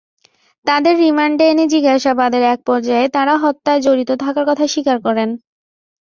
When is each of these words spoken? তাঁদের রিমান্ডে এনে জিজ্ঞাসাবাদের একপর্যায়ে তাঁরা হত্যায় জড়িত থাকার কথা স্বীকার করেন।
তাঁদের 0.65 0.95
রিমান্ডে 0.97 1.45
এনে 1.49 1.65
জিজ্ঞাসাবাদের 1.73 2.43
একপর্যায়ে 2.45 3.05
তাঁরা 3.09 3.35
হত্যায় 3.37 3.81
জড়িত 3.81 4.09
থাকার 4.23 4.45
কথা 4.47 4.65
স্বীকার 4.67 4.97
করেন। 5.05 5.29